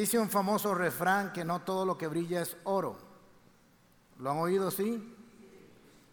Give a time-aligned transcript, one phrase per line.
[0.00, 2.96] Dice un famoso refrán que no todo lo que brilla es oro.
[4.18, 5.14] ¿Lo han oído, sí?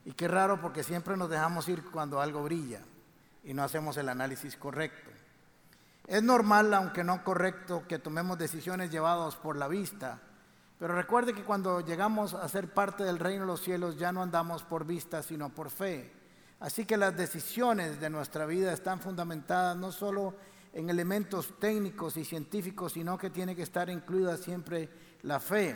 [0.04, 2.82] Y qué raro porque siempre nos dejamos ir cuando algo brilla
[3.46, 5.10] y no hacemos el análisis correcto.
[6.06, 10.20] Es normal, aunque no correcto, que tomemos decisiones llevadas por la vista,
[10.78, 14.22] pero recuerde que cuando llegamos a ser parte del reino de los cielos ya no
[14.22, 16.12] andamos por vista, sino por fe.
[16.60, 20.38] Así que las decisiones de nuestra vida están fundamentadas no solo en
[20.74, 24.90] elementos técnicos y científicos, sino que tiene que estar incluida siempre
[25.24, 25.76] la fe.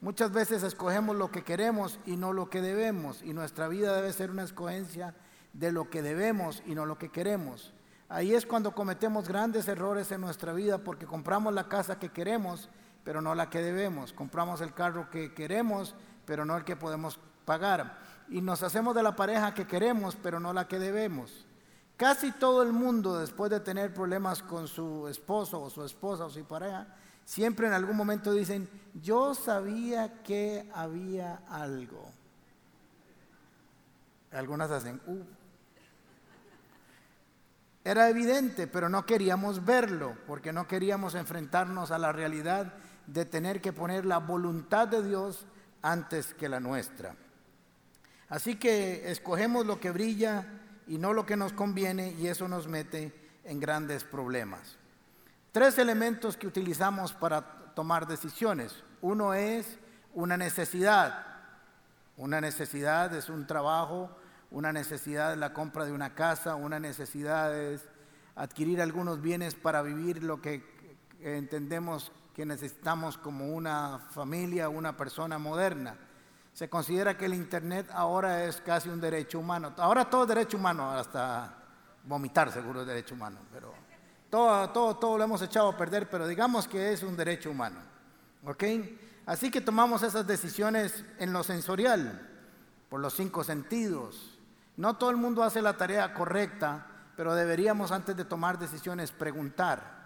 [0.00, 4.12] Muchas veces escogemos lo que queremos y no lo que debemos, y nuestra vida debe
[4.12, 5.14] ser una escogencia
[5.52, 7.72] de lo que debemos y no lo que queremos.
[8.08, 12.68] Ahí es cuando cometemos grandes errores en nuestra vida porque compramos la casa que queremos,
[13.02, 14.12] pero no la que debemos.
[14.12, 15.94] Compramos el carro que queremos,
[16.26, 17.98] pero no el que podemos pagar.
[18.28, 21.46] Y nos hacemos de la pareja que queremos, pero no la que debemos.
[21.96, 26.30] Casi todo el mundo, después de tener problemas con su esposo o su esposa o
[26.30, 26.88] su pareja,
[27.24, 32.10] siempre en algún momento dicen, yo sabía que había algo.
[34.32, 35.22] Algunas hacen, uh,
[37.84, 42.72] era evidente, pero no queríamos verlo, porque no queríamos enfrentarnos a la realidad
[43.06, 45.46] de tener que poner la voluntad de Dios
[45.82, 47.14] antes que la nuestra.
[48.30, 52.68] Así que escogemos lo que brilla y no lo que nos conviene y eso nos
[52.68, 53.12] mete
[53.44, 54.76] en grandes problemas.
[55.52, 57.42] Tres elementos que utilizamos para
[57.74, 58.82] tomar decisiones.
[59.00, 59.78] Uno es
[60.14, 61.26] una necesidad.
[62.16, 64.10] Una necesidad es un trabajo
[64.54, 67.82] una necesidad es la compra de una casa, una necesidad es
[68.36, 70.64] adquirir algunos bienes para vivir lo que
[71.20, 75.96] entendemos que necesitamos como una familia, una persona moderna.
[76.54, 79.72] Se considera que el Internet ahora es casi un derecho humano.
[79.76, 81.52] Ahora todo es derecho humano, hasta
[82.04, 83.74] vomitar seguro es derecho humano, pero
[84.30, 87.80] todo, todo, todo lo hemos echado a perder, pero digamos que es un derecho humano.
[88.46, 88.62] ¿Ok?
[89.26, 92.30] Así que tomamos esas decisiones en lo sensorial,
[92.88, 94.38] por los cinco sentidos,
[94.76, 96.86] no todo el mundo hace la tarea correcta,
[97.16, 100.04] pero deberíamos antes de tomar decisiones preguntar,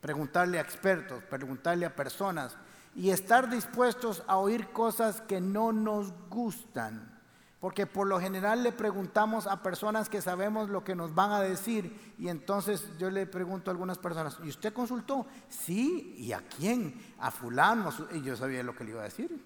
[0.00, 2.56] preguntarle a expertos, preguntarle a personas
[2.94, 7.12] y estar dispuestos a oír cosas que no nos gustan.
[7.60, 11.40] Porque por lo general le preguntamos a personas que sabemos lo que nos van a
[11.40, 15.26] decir y entonces yo le pregunto a algunas personas, ¿y usted consultó?
[15.48, 17.14] Sí, ¿y a quién?
[17.18, 17.90] A fulano.
[18.12, 19.42] Y yo sabía lo que le iba a decir.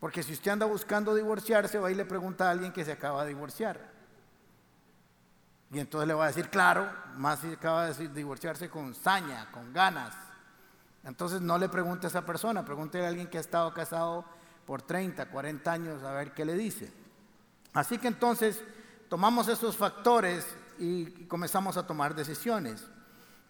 [0.00, 3.22] Porque si usted anda buscando divorciarse, va y le pregunta a alguien que se acaba
[3.24, 3.92] de divorciar.
[5.70, 9.72] Y entonces le va a decir, claro, más si acaba de divorciarse con saña, con
[9.74, 10.14] ganas.
[11.08, 14.26] Entonces no le pregunte a esa persona, pregúntele a alguien que ha estado casado
[14.66, 16.92] por 30, 40 años a ver qué le dice.
[17.72, 18.62] Así que entonces
[19.08, 20.46] tomamos esos factores
[20.78, 22.86] y comenzamos a tomar decisiones.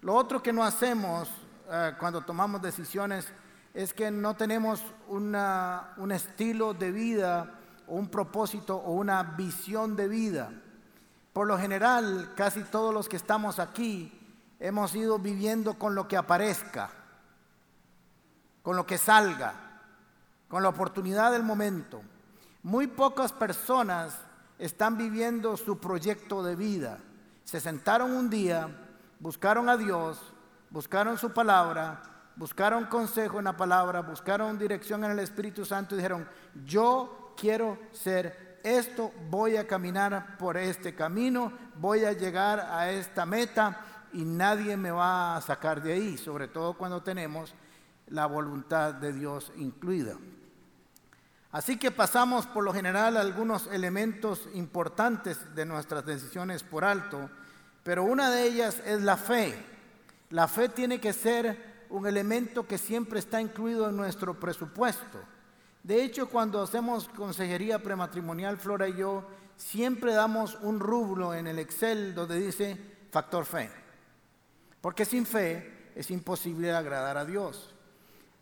[0.03, 1.29] Lo otro que no hacemos
[1.69, 3.27] eh, cuando tomamos decisiones
[3.75, 7.59] es que no tenemos un estilo de vida
[7.89, 10.53] o un propósito o una visión de vida.
[11.33, 14.13] Por lo general, casi todos los que estamos aquí
[14.61, 16.91] hemos ido viviendo con lo que aparezca,
[18.69, 19.55] con lo que salga,
[20.47, 22.03] con la oportunidad del momento.
[22.63, 24.19] Muy pocas personas
[24.59, 26.99] están viviendo su proyecto de vida.
[27.45, 28.69] Se sentaron un día,
[29.21, 30.21] buscaron a Dios,
[30.69, 32.03] buscaron su palabra,
[32.37, 36.29] buscaron consejo en la palabra, buscaron dirección en el Espíritu Santo y dijeron,
[36.67, 43.25] yo quiero ser esto, voy a caminar por este camino, voy a llegar a esta
[43.25, 43.81] meta
[44.13, 47.55] y nadie me va a sacar de ahí, sobre todo cuando tenemos
[48.11, 50.17] la voluntad de Dios incluida.
[51.51, 57.31] Así que pasamos por lo general algunos elementos importantes de nuestras decisiones por alto,
[57.83, 59.55] pero una de ellas es la fe.
[60.31, 65.19] La fe tiene que ser un elemento que siempre está incluido en nuestro presupuesto.
[65.83, 69.27] De hecho, cuando hacemos consejería prematrimonial, Flora y yo,
[69.57, 72.77] siempre damos un rubro en el Excel donde dice
[73.11, 73.71] factor fe.
[74.83, 77.75] Porque sin fe es imposible agradar a Dios.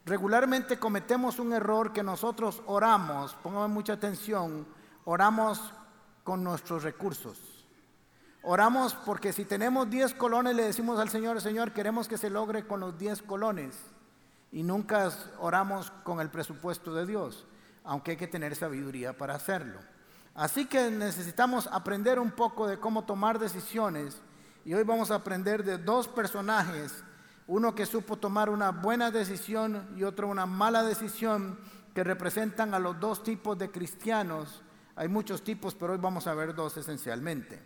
[0.07, 4.65] Regularmente cometemos un error que nosotros oramos, pongamos mucha atención,
[5.05, 5.61] oramos
[6.23, 7.67] con nuestros recursos.
[8.43, 12.65] Oramos porque si tenemos 10 colones le decimos al Señor, Señor, queremos que se logre
[12.69, 13.77] con los 10 colones.
[14.53, 15.11] Y nunca
[15.41, 17.45] oramos con el presupuesto de Dios,
[17.83, 19.81] aunque hay que tener sabiduría para hacerlo.
[20.37, 24.23] Así que necesitamos aprender un poco de cómo tomar decisiones.
[24.65, 27.03] Y hoy vamos a aprender de dos personajes,
[27.49, 31.59] uno que supo tomar una buena decisión y otro una mala decisión,
[31.95, 34.63] que representan a los dos tipos de cristianos.
[34.97, 37.63] Hay muchos tipos, pero hoy vamos a ver dos esencialmente.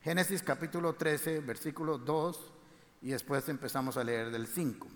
[0.00, 2.52] Génesis capítulo 13, versículo 2,
[3.02, 4.86] y después empezamos a leer del 5.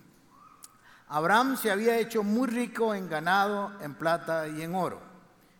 [1.09, 5.01] Abraham se había hecho muy rico en ganado, en plata y en oro.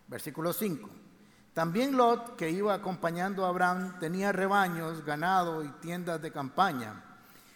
[0.07, 0.89] Versículo 5.
[1.53, 7.10] También Lot, que iba acompañando a Abraham, tenía rebaños, ganado y tiendas de campaña.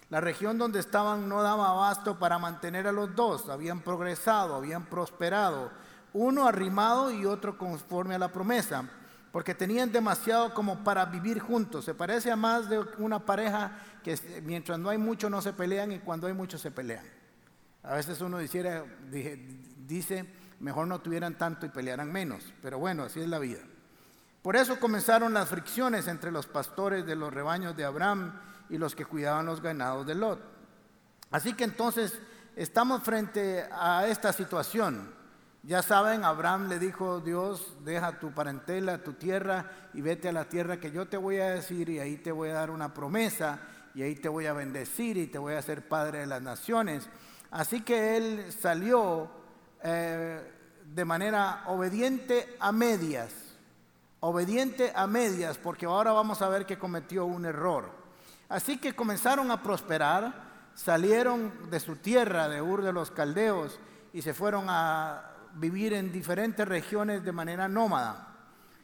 [0.09, 3.49] La región donde estaban no daba abasto para mantener a los dos.
[3.49, 5.71] Habían progresado, habían prosperado,
[6.13, 8.87] uno arrimado y otro conforme a la promesa,
[9.31, 11.85] porque tenían demasiado como para vivir juntos.
[11.85, 13.71] Se parece a más de una pareja
[14.03, 17.05] que mientras no hay mucho no se pelean y cuando hay mucho se pelean.
[17.83, 20.25] A veces uno dice,
[20.59, 23.59] mejor no tuvieran tanto y pelearan menos, pero bueno, así es la vida.
[24.41, 28.39] Por eso comenzaron las fricciones entre los pastores de los rebaños de Abraham
[28.69, 30.39] y los que cuidaban los ganados de Lot.
[31.31, 32.19] Así que entonces
[32.55, 35.13] estamos frente a esta situación.
[35.63, 40.47] Ya saben, Abraham le dijo, Dios, deja tu parentela, tu tierra y vete a la
[40.47, 43.59] tierra que yo te voy a decir y ahí te voy a dar una promesa
[43.95, 47.09] y ahí te voy a bendecir y te voy a hacer padre de las naciones.
[47.49, 49.31] Así que él salió
[49.81, 50.51] eh,
[50.93, 53.33] de manera obediente a medias,
[54.19, 58.04] obediente a medias, porque ahora vamos a ver que cometió un error.
[58.49, 60.33] Así que comenzaron a prosperar,
[60.73, 63.79] salieron de su tierra, de Ur de los Caldeos,
[64.13, 68.27] y se fueron a vivir en diferentes regiones de manera nómada.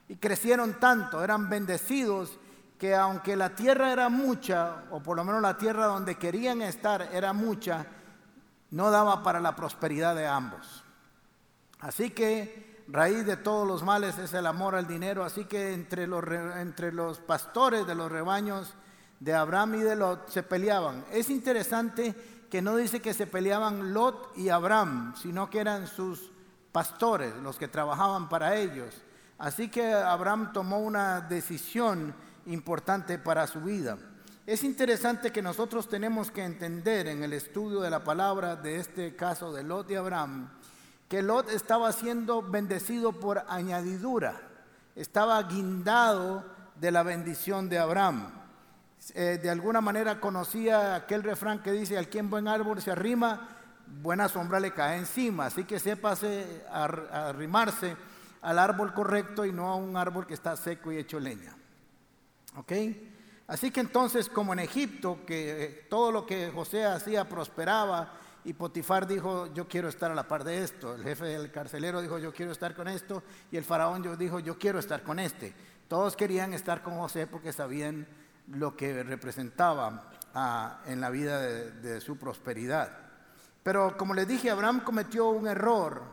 [0.08, 2.40] Y crecieron tanto, eran bendecidos,
[2.78, 7.10] que aunque la tierra era mucha, o por lo menos la tierra donde querían estar
[7.14, 7.86] era mucha,
[8.72, 10.84] no daba para la prosperidad de ambos.
[11.80, 16.07] Así que raíz de todos los males es el amor al dinero, así que entre
[16.07, 16.24] los,
[16.57, 18.74] entre los pastores de los rebaños
[19.21, 21.06] de Abraham y de Lot se peleaban.
[21.12, 22.15] Es interesante
[22.50, 26.31] que no dice que se peleaban Lot y Abraham, sino que eran sus
[26.71, 28.95] pastores los que trabajaban para ellos.
[29.38, 32.15] Así que Abraham tomó una decisión
[32.47, 33.97] importante para su vida.
[34.47, 39.15] Es interesante que nosotros tenemos que entender en el estudio de la palabra de este
[39.15, 40.50] caso de Lot y Abraham,
[41.07, 44.41] que Lot estaba siendo bendecido por añadidura,
[44.95, 46.44] estaba guindado
[46.75, 48.41] de la bendición de Abraham.
[49.13, 53.50] Eh, de alguna manera conocía aquel refrán que dice, al quien buen árbol se arrima,
[54.01, 55.48] buena sombra le cae encima.
[55.48, 57.95] Así que sépase arrimarse
[58.42, 61.56] al árbol correcto y no a un árbol que está seco y hecho leña.
[62.56, 62.71] ¿Ok?
[63.48, 68.13] Así que entonces, como en Egipto, que eh, todo lo que José hacía prosperaba,
[68.44, 70.95] y Potifar dijo, yo quiero estar a la par de esto.
[70.95, 73.21] El jefe del carcelero dijo, yo quiero estar con esto.
[73.51, 75.54] Y el faraón dijo, yo quiero estar con este.
[75.88, 78.07] Todos querían estar con José porque sabían
[78.48, 82.98] lo que representaba ah, en la vida de su prosperidad.
[83.64, 86.04] Pero como les dije, Abraham cometió un error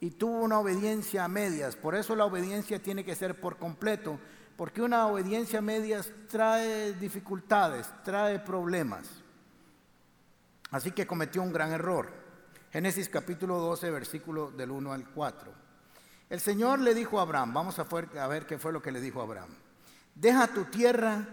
[0.00, 1.76] y tuvo una obediencia a medias.
[1.76, 4.18] Por eso la obediencia tiene que ser por completo
[4.56, 9.08] porque una obediencia a medias trae dificultades, trae problemas.
[10.70, 12.08] Así que cometió un gran error.
[12.70, 15.52] Génesis capítulo 12, versículo del 1 al 4.
[16.30, 17.84] El Señor le dijo a Abraham, vamos a
[18.28, 19.50] ver qué fue lo que le dijo a Abraham.
[20.14, 21.26] Deja tu tierra,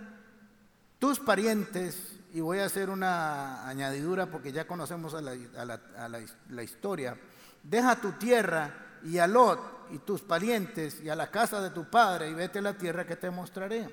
[1.00, 7.18] tus parientes, y voy a hacer una añadidura porque ya conocemos a la, historia.
[7.64, 8.72] Deja tu tierra
[9.04, 12.60] y a Lot y tus parientes y a la casa de tu padre y vete
[12.60, 13.90] a la tierra que te mostraré.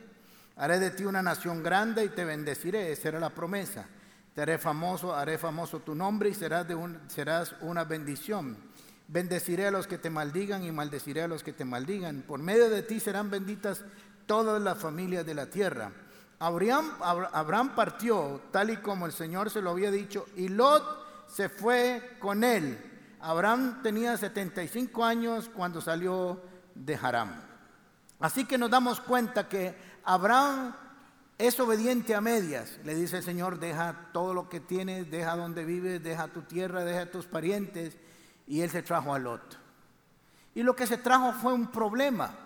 [0.57, 3.87] Haré de ti una nación grande y te bendeciré, esa era la promesa.
[4.35, 6.77] Te haré famoso, haré famoso tu nombre y serás, de
[7.09, 8.57] serás una bendición.
[9.09, 12.23] Bendeciré a los que te maldigan y maldeciré a los que te maldigan.
[12.23, 13.83] Por medio de ti serán benditas
[14.27, 15.93] todas las familias de la tierra.
[16.39, 22.17] Abraham, partió tal y como el Señor se lo había dicho y Lot se fue
[22.19, 22.79] con él.
[23.21, 26.41] Abraham tenía 75 años cuando salió
[26.75, 27.43] de Haram.
[28.21, 29.75] Así que nos damos cuenta que
[30.05, 30.75] Abraham
[31.39, 32.79] es obediente a medias.
[32.85, 36.85] Le dice el Señor, deja todo lo que tienes, deja donde vives, deja tu tierra,
[36.85, 37.97] deja tus parientes.
[38.47, 39.59] Y él se trajo a Lot.
[40.55, 42.46] Y lo que se trajo fue un problema.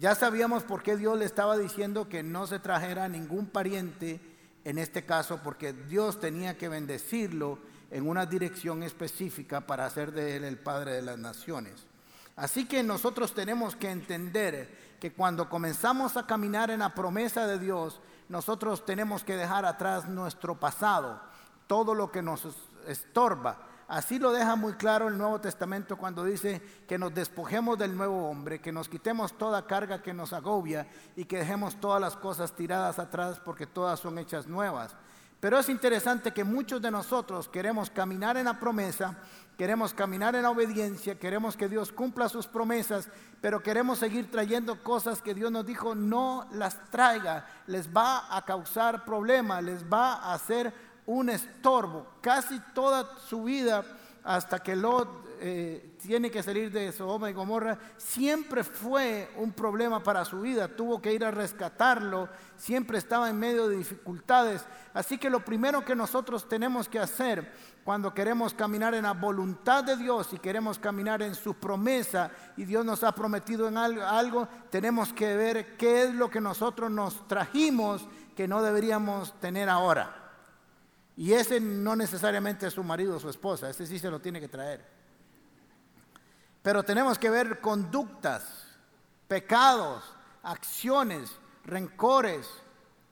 [0.00, 4.18] Ya sabíamos por qué Dios le estaba diciendo que no se trajera ningún pariente
[4.64, 7.58] en este caso, porque Dios tenía que bendecirlo
[7.90, 11.86] en una dirección específica para hacer de Él el Padre de las Naciones.
[12.34, 17.58] Así que nosotros tenemos que entender que cuando comenzamos a caminar en la promesa de
[17.58, 21.20] Dios, nosotros tenemos que dejar atrás nuestro pasado,
[21.66, 22.48] todo lo que nos
[22.86, 23.66] estorba.
[23.90, 28.30] Así lo deja muy claro el Nuevo Testamento cuando dice que nos despojemos del nuevo
[28.30, 32.54] hombre, que nos quitemos toda carga que nos agobia y que dejemos todas las cosas
[32.54, 34.94] tiradas atrás porque todas son hechas nuevas.
[35.40, 39.16] Pero es interesante que muchos de nosotros queremos caminar en la promesa,
[39.58, 43.08] queremos caminar en la obediencia, queremos que Dios cumpla sus promesas,
[43.40, 48.44] pero queremos seguir trayendo cosas que Dios nos dijo no las traiga, les va a
[48.44, 50.72] causar problemas, les va a hacer
[51.06, 52.06] un estorbo.
[52.20, 53.84] Casi toda su vida
[54.24, 60.02] hasta que Lot eh, tiene que salir de Sodoma y Gomorra, siempre fue un problema
[60.02, 60.68] para su vida.
[60.68, 64.62] Tuvo que ir a rescatarlo, siempre estaba en medio de dificultades.
[64.92, 67.50] Así que lo primero que nosotros tenemos que hacer
[67.84, 72.66] cuando queremos caminar en la voluntad de Dios y queremos caminar en su promesa y
[72.66, 76.90] Dios nos ha prometido en algo, algo tenemos que ver qué es lo que nosotros
[76.90, 80.29] nos trajimos que no deberíamos tener ahora.
[81.20, 84.40] Y ese no necesariamente es su marido o su esposa, ese sí se lo tiene
[84.40, 84.82] que traer.
[86.62, 88.42] Pero tenemos que ver conductas,
[89.28, 90.02] pecados,
[90.42, 91.30] acciones,
[91.66, 92.48] rencores,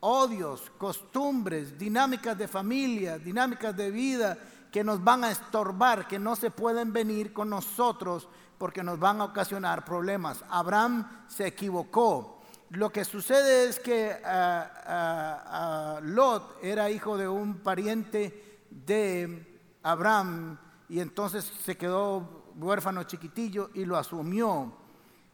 [0.00, 4.38] odios, costumbres, dinámicas de familia, dinámicas de vida
[4.72, 9.20] que nos van a estorbar, que no se pueden venir con nosotros porque nos van
[9.20, 10.42] a ocasionar problemas.
[10.48, 12.37] Abraham se equivocó.
[12.70, 20.58] Lo que sucede es que ah, Lot era hijo de un pariente de Abraham
[20.88, 24.76] y entonces se quedó huérfano chiquitillo y lo asumió.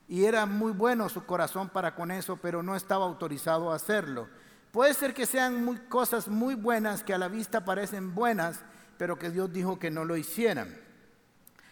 [0.07, 4.29] Y era muy bueno su corazón para con eso, pero no estaba autorizado a hacerlo.
[4.71, 8.61] Puede ser que sean muy, cosas muy buenas que a la vista parecen buenas,
[8.97, 10.81] pero que Dios dijo que no lo hicieran.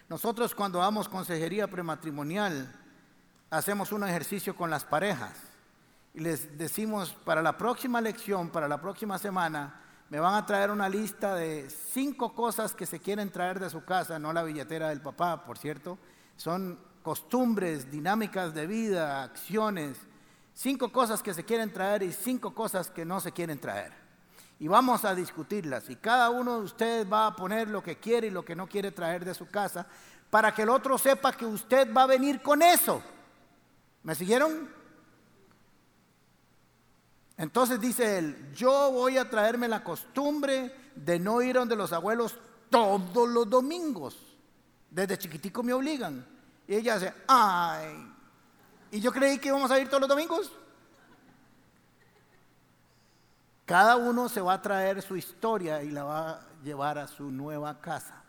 [0.08, 2.74] Nosotros cuando damos consejería prematrimonial,
[3.50, 5.51] hacemos un ejercicio con las parejas
[6.14, 10.70] y les decimos para la próxima lección, para la próxima semana, me van a traer
[10.70, 14.90] una lista de cinco cosas que se quieren traer de su casa, no la billetera
[14.90, 15.98] del papá, por cierto.
[16.36, 19.96] Son costumbres, dinámicas de vida, acciones.
[20.52, 23.94] Cinco cosas que se quieren traer y cinco cosas que no se quieren traer.
[24.58, 25.88] Y vamos a discutirlas.
[25.88, 28.66] Y cada uno de ustedes va a poner lo que quiere y lo que no
[28.66, 29.86] quiere traer de su casa
[30.28, 33.02] para que el otro sepa que usted va a venir con eso.
[34.02, 34.81] ¿Me siguieron?
[37.42, 42.38] Entonces dice él, yo voy a traerme la costumbre de no ir donde los abuelos
[42.70, 44.16] todos los domingos.
[44.88, 46.24] Desde chiquitico me obligan.
[46.68, 48.14] Y ella dice, ay,
[48.92, 50.52] ¿y yo creí que íbamos a ir todos los domingos?
[53.66, 57.28] Cada uno se va a traer su historia y la va a llevar a su
[57.32, 58.22] nueva casa.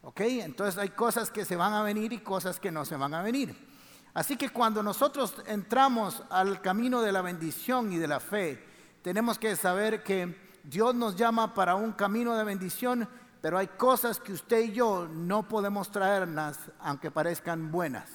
[0.00, 0.20] ¿Ok?
[0.20, 3.20] Entonces hay cosas que se van a venir y cosas que no se van a
[3.20, 3.73] venir.
[4.14, 8.64] Así que cuando nosotros entramos al camino de la bendición y de la fe,
[9.02, 13.08] tenemos que saber que Dios nos llama para un camino de bendición,
[13.42, 18.08] pero hay cosas que usted y yo no podemos traerlas aunque parezcan buenas.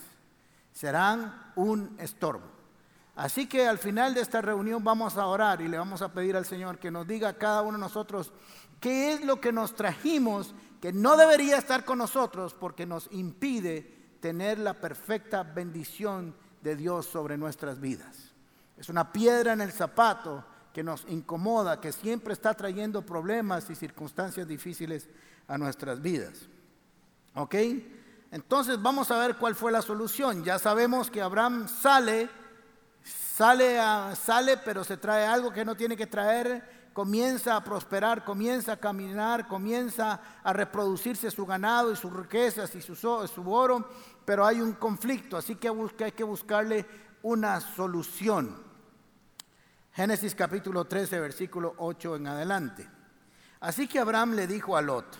[0.71, 2.47] Serán un estorbo.
[3.17, 6.37] Así que al final de esta reunión vamos a orar y le vamos a pedir
[6.37, 8.31] al Señor que nos diga a cada uno de nosotros
[8.79, 13.98] qué es lo que nos trajimos que no debería estar con nosotros porque nos impide
[14.19, 18.33] tener la perfecta bendición de Dios sobre nuestras vidas.
[18.77, 23.75] Es una piedra en el zapato que nos incomoda, que siempre está trayendo problemas y
[23.75, 25.07] circunstancias difíciles
[25.47, 26.47] a nuestras vidas.
[27.35, 27.55] ¿Ok?
[28.31, 30.43] Entonces vamos a ver cuál fue la solución.
[30.43, 32.29] Ya sabemos que Abraham sale,
[33.03, 33.77] sale,
[34.15, 38.77] sale, pero se trae algo que no tiene que traer comienza a prosperar, comienza a
[38.77, 43.89] caminar, comienza a reproducirse su ganado y sus riquezas y su, oro,
[44.25, 45.69] pero hay un conflicto, así que
[46.03, 46.85] hay que buscarle
[47.23, 48.55] una solución.
[49.93, 52.89] Génesis capítulo 13, versículo 8 en adelante.
[53.61, 55.17] Así que Abraham le dijo a Lot,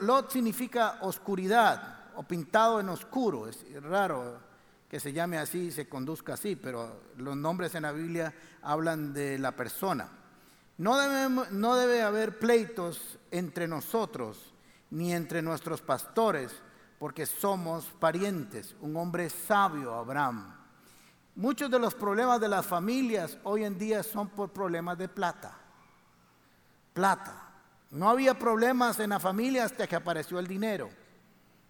[0.00, 4.40] Lot significa oscuridad o pintado en oscuro, es raro
[4.88, 8.32] que se llame así, se conduzca así, pero los nombres en la Biblia
[8.62, 10.08] hablan de la persona.
[10.78, 14.52] No debe, no debe haber pleitos entre nosotros
[14.90, 16.52] ni entre nuestros pastores,
[16.98, 18.76] porque somos parientes.
[18.80, 20.54] Un hombre sabio, Abraham.
[21.34, 25.58] Muchos de los problemas de las familias hoy en día son por problemas de plata.
[26.92, 27.42] Plata.
[27.90, 30.88] No había problemas en la familia hasta que apareció el dinero.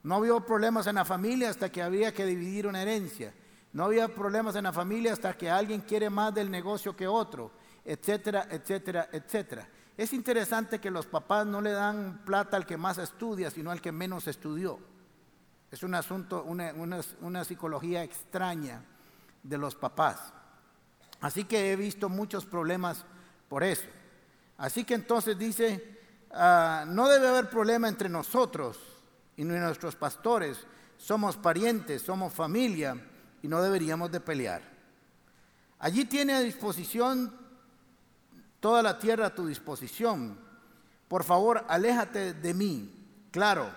[0.02, 3.34] No había problemas en la familia hasta que había que dividir una herencia.
[3.72, 7.50] No había problemas en la familia hasta que alguien quiere más del negocio que otro
[7.86, 9.68] etcétera, etcétera, etcétera.
[9.96, 13.80] Es interesante que los papás no le dan plata al que más estudia, sino al
[13.80, 14.78] que menos estudió.
[15.70, 18.82] Es un asunto, una, psicología extraña
[19.42, 20.32] de los papás.
[21.20, 23.04] Así que he visto muchos problemas
[23.48, 23.86] por eso.
[24.58, 25.98] Así que entonces dice,
[26.32, 28.78] ah, no debe haber problema entre nosotros
[29.36, 30.66] y nuestros pastores.
[30.98, 33.00] Somos parientes, somos familia
[33.42, 34.62] y no deberíamos de pelear.
[35.78, 37.45] Allí tiene a disposición
[38.66, 40.36] toda la tierra a tu disposición.
[41.06, 43.28] Por favor, aléjate de mí.
[43.30, 43.70] Claro,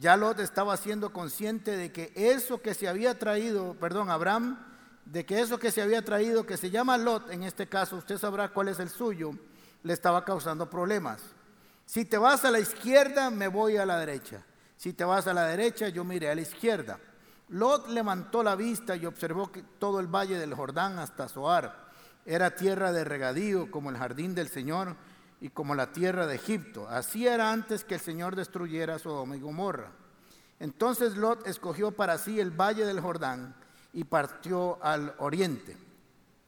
[0.00, 4.64] ya Lot estaba siendo consciente de que eso que se había traído, perdón, Abraham,
[5.04, 8.16] de que eso que se había traído, que se llama Lot, en este caso, usted
[8.16, 9.32] sabrá cuál es el suyo,
[9.82, 11.20] le estaba causando problemas.
[11.84, 14.42] Si te vas a la izquierda, me voy a la derecha.
[14.78, 16.98] Si te vas a la derecha, yo miré a la izquierda.
[17.48, 21.83] Lot levantó la vista y observó que todo el valle del Jordán hasta Zoar
[22.26, 24.96] era tierra de regadío como el jardín del Señor
[25.40, 26.88] y como la tierra de Egipto.
[26.88, 29.90] Así era antes que el Señor destruyera Sodoma y Gomorra.
[30.60, 33.54] Entonces Lot escogió para sí el valle del Jordán
[33.92, 35.76] y partió al oriente.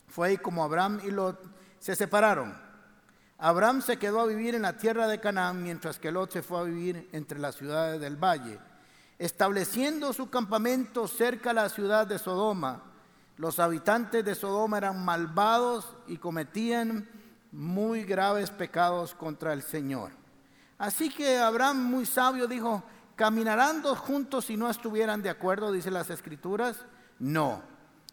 [0.09, 1.38] Fue ahí como Abraham y Lot
[1.78, 2.56] se separaron.
[3.38, 6.61] Abraham se quedó a vivir en la tierra de Canaán, mientras que Lot se fue
[6.61, 8.59] a vivir entre las ciudades del valle,
[9.18, 12.86] estableciendo su campamento cerca de la ciudad de Sodoma.
[13.37, 17.09] Los habitantes de Sodoma eran malvados y cometían
[17.52, 20.12] muy graves pecados contra el Señor.
[20.78, 22.83] Así que Abraham, muy sabio, dijo,
[23.14, 26.85] ¿caminarán dos juntos si no estuvieran de acuerdo, dice las escrituras?
[27.19, 27.62] No,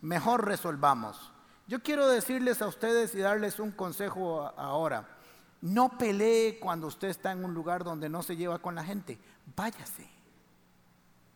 [0.02, 1.32] mejor resolvamos.
[1.68, 5.08] Yo quiero decirles a ustedes y darles un consejo ahora.
[5.62, 9.18] No pelee cuando usted está en un lugar donde no se lleva con la gente.
[9.56, 10.10] Váyase.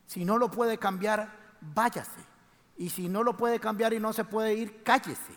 [0.06, 2.37] Si no lo puede cambiar, váyase.
[2.78, 5.34] Y si no lo puede cambiar y no se puede ir, cállese.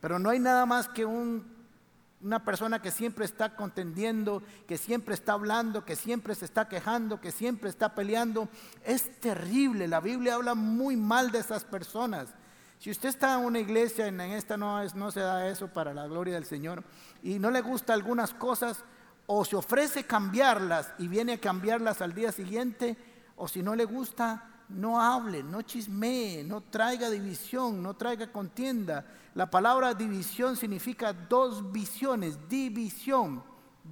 [0.00, 5.34] Pero no hay nada más que una persona que siempre está contendiendo, que siempre está
[5.34, 8.48] hablando, que siempre se está quejando, que siempre está peleando.
[8.84, 9.86] Es terrible.
[9.86, 12.28] La Biblia habla muy mal de esas personas.
[12.78, 16.06] Si usted está en una iglesia, en esta no, no se da eso para la
[16.06, 16.82] gloria del Señor,
[17.22, 18.84] y no le gusta algunas cosas,
[19.26, 22.96] o se ofrece cambiarlas y viene a cambiarlas al día siguiente,
[23.36, 29.04] o si no le gusta, no hable, no chismee, no traiga división, no traiga contienda.
[29.34, 33.42] La palabra división significa dos visiones, división,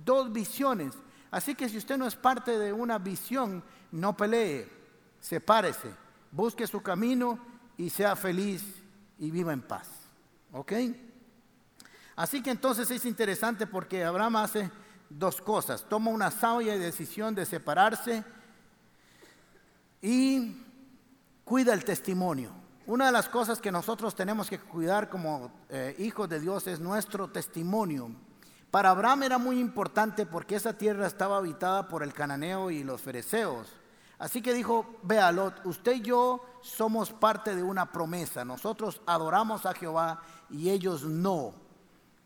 [0.05, 0.95] dos visiones.
[1.31, 4.71] Así que si usted no es parte de una visión, no pelee,
[5.21, 5.91] sepárese,
[6.31, 7.39] busque su camino
[7.77, 8.65] y sea feliz
[9.19, 9.89] y viva en paz.
[10.53, 10.73] ¿Ok?
[12.17, 14.71] Así que entonces es interesante porque Abraham hace
[15.09, 15.87] dos cosas.
[15.89, 18.25] Toma una sabia decisión de separarse
[20.03, 20.57] y
[21.49, 22.51] cuida el testimonio.
[22.87, 26.79] Una de las cosas que nosotros tenemos que cuidar como eh, hijos de Dios es
[26.79, 28.11] nuestro testimonio.
[28.71, 33.01] Para Abraham era muy importante porque esa tierra estaba habitada por el cananeo y los
[33.01, 33.67] fereceos.
[34.19, 38.45] Así que dijo, vea Lot, usted y yo somos parte de una promesa.
[38.45, 41.55] Nosotros adoramos a Jehová y ellos no.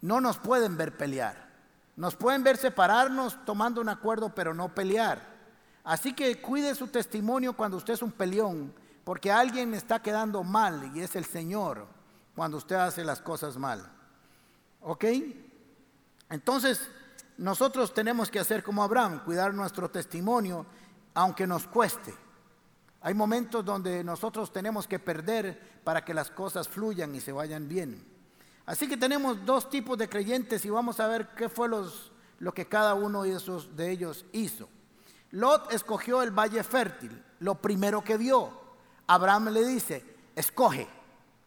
[0.00, 1.48] No nos pueden ver pelear.
[1.94, 5.30] Nos pueden ver separarnos tomando un acuerdo, pero no pelear.
[5.84, 8.72] Así que cuide su testimonio cuando usted es un peleón,
[9.04, 11.86] porque alguien está quedando mal y es el Señor
[12.34, 13.90] cuando usted hace las cosas mal.
[14.80, 15.04] ¿Ok?
[16.30, 16.88] Entonces,
[17.36, 20.66] nosotros tenemos que hacer como Abraham, cuidar nuestro testimonio
[21.14, 22.14] aunque nos cueste.
[23.02, 27.68] Hay momentos donde nosotros tenemos que perder para que las cosas fluyan y se vayan
[27.68, 28.06] bien.
[28.64, 32.66] Así que tenemos dos tipos de creyentes y vamos a ver qué fue lo que
[32.66, 33.38] cada uno de,
[33.74, 34.68] de ellos hizo.
[35.32, 38.61] Lot escogió el valle fértil, lo primero que vio.
[39.06, 40.88] Abraham le dice, escoge,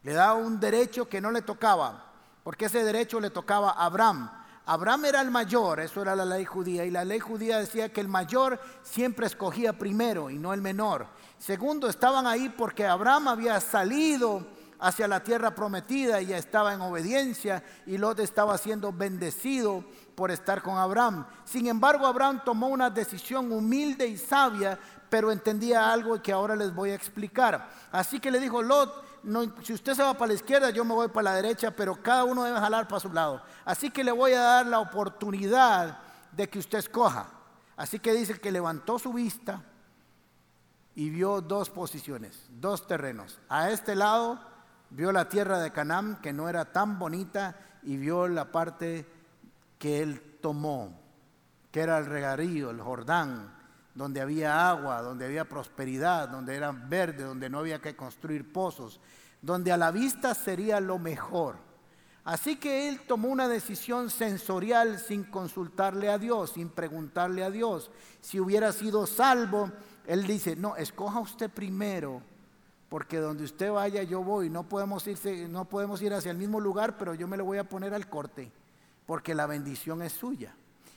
[0.02, 2.12] le da un derecho que no le tocaba,
[2.44, 4.30] porque ese derecho le tocaba a Abraham.
[4.66, 8.00] Abraham era el mayor, eso era la ley judía, y la ley judía decía que
[8.00, 11.06] el mayor siempre escogía primero y no el menor.
[11.38, 14.44] Segundo, estaban ahí porque Abraham había salido
[14.78, 20.30] hacia la tierra prometida y ya estaba en obediencia y Lot estaba siendo bendecido por
[20.30, 21.26] estar con Abraham.
[21.44, 26.74] Sin embargo, Abraham tomó una decisión humilde y sabia, pero entendía algo que ahora les
[26.74, 27.68] voy a explicar.
[27.92, 29.06] Así que le dijo, Lot,
[29.62, 32.24] si usted se va para la izquierda, yo me voy para la derecha, pero cada
[32.24, 33.42] uno debe jalar para su lado.
[33.64, 35.98] Así que le voy a dar la oportunidad
[36.32, 37.28] de que usted escoja.
[37.76, 39.62] Así que dice que levantó su vista
[40.94, 43.38] y vio dos posiciones, dos terrenos.
[43.48, 44.38] A este lado
[44.90, 49.06] vio la tierra de Canaán, que no era tan bonita, y vio la parte
[49.78, 50.98] que él tomó,
[51.70, 53.55] que era el regarío, el Jordán,
[53.96, 59.00] donde había agua, donde había prosperidad, donde era verde, donde no había que construir pozos,
[59.40, 61.56] donde a la vista sería lo mejor.
[62.22, 67.90] Así que él tomó una decisión sensorial sin consultarle a Dios, sin preguntarle a Dios.
[68.20, 69.70] Si hubiera sido salvo,
[70.06, 72.20] él dice, no, escoja usted primero,
[72.90, 74.50] porque donde usted vaya yo voy.
[74.50, 77.58] No podemos, irse, no podemos ir hacia el mismo lugar, pero yo me lo voy
[77.58, 78.52] a poner al corte,
[79.06, 80.54] porque la bendición es suya.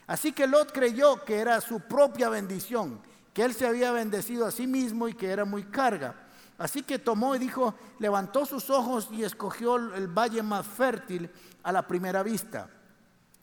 [0.09, 2.99] Así que Lot creyó que era su propia bendición,
[3.31, 6.15] que él se había bendecido a sí mismo y que era muy carga.
[6.57, 11.29] Así que tomó y dijo, levantó sus ojos y escogió el valle más fértil
[11.61, 12.71] a la primera vista.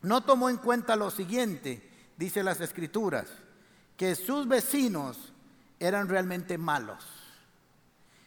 [0.01, 3.27] No tomó en cuenta lo siguiente, dice las escrituras,
[3.95, 5.31] que sus vecinos
[5.79, 7.05] eran realmente malos.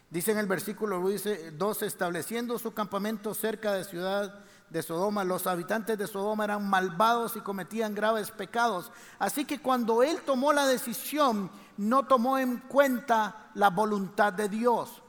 [0.09, 5.23] Dice en el versículo 12, estableciendo su campamento cerca de ciudad de Sodoma.
[5.23, 8.91] Los habitantes de Sodoma eran malvados y cometían graves pecados.
[9.19, 15.03] Así que cuando él tomó la decisión, no tomó en cuenta la voluntad de Dios.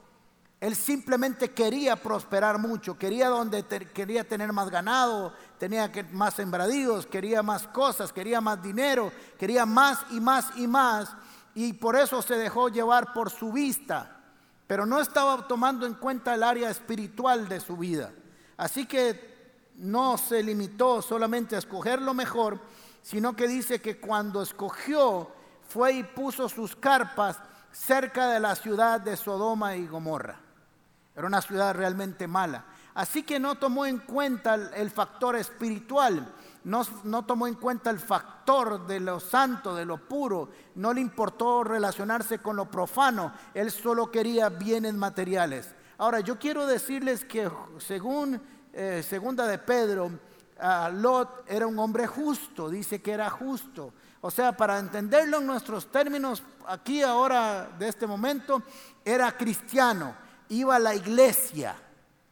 [0.60, 7.04] Él simplemente quería prosperar mucho, quería donde quería tener más ganado, tenía que, más sembradíos,
[7.06, 11.08] quería más cosas, quería más dinero, quería más y más y más,
[11.56, 14.20] y por eso se dejó llevar por su vista,
[14.68, 18.12] pero no estaba tomando en cuenta el área espiritual de su vida.
[18.56, 19.31] Así que
[19.76, 22.60] no se limitó solamente a escoger lo mejor,
[23.02, 25.30] sino que dice que cuando escogió
[25.68, 27.40] fue y puso sus carpas
[27.72, 30.38] cerca de la ciudad de Sodoma y Gomorra.
[31.14, 32.64] Era una ciudad realmente mala.
[32.94, 36.30] Así que no tomó en cuenta el, factor espiritual,
[36.64, 41.00] no, no, tomó en cuenta el factor de lo santo, de lo puro, no le
[41.00, 45.74] importó relacionarse con lo profano, él solo quería bienes materiales.
[45.96, 50.10] Ahora, yo quiero decirles que según eh, segunda de Pedro,
[50.92, 53.92] Lot era un hombre justo, dice que era justo.
[54.20, 58.62] O sea, para entenderlo en nuestros términos, aquí ahora de este momento,
[59.04, 60.14] era cristiano
[60.52, 61.74] iba a la iglesia,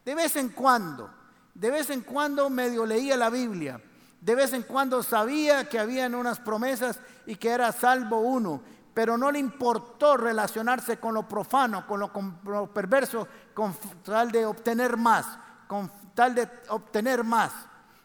[0.05, 1.11] de vez en cuando,
[1.55, 3.81] de vez en cuando medio leía la Biblia,
[4.21, 8.61] de vez en cuando sabía que habían unas promesas y que era salvo uno,
[8.93, 13.75] pero no le importó relacionarse con lo profano, con lo, con lo perverso, con
[14.05, 15.91] tal de obtener más, con
[16.29, 17.53] de obtener más.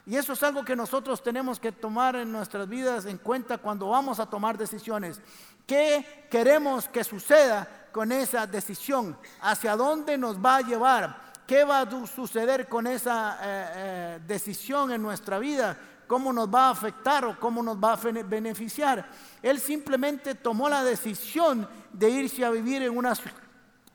[0.06, 3.89] Y eso es algo que nosotros tenemos que tomar en nuestras vidas en cuenta cuando
[3.89, 5.19] vamos a tomar decisiones.
[5.65, 9.17] ¿Qué queremos que suceda con esa decisión?
[9.41, 11.25] ¿Hacia dónde nos va a llevar?
[11.47, 15.78] ¿Qué va a suceder con esa eh, eh, decisión en nuestra vida?
[16.08, 19.10] ¿Cómo nos va a afectar o cómo nos va a beneficiar?
[19.41, 23.13] Él simplemente tomó la decisión de irse a vivir en una,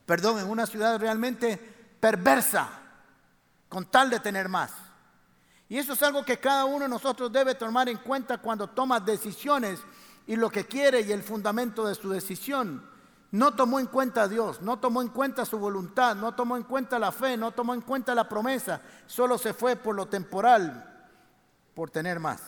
[0.07, 1.57] perdón, en una ciudad realmente
[2.01, 2.80] perversa,
[3.71, 4.73] con tal de tener más.
[5.71, 8.99] Y eso es algo que cada uno de nosotros debe tomar en cuenta cuando toma
[9.01, 9.81] decisiones
[10.27, 12.85] y lo que quiere y el fundamento de su decisión.
[13.31, 16.65] No tomó en cuenta a Dios, no tomó en cuenta su voluntad, no tomó en
[16.65, 21.09] cuenta la fe, no tomó en cuenta la promesa, solo se fue por lo temporal,
[21.73, 22.43] por tener más.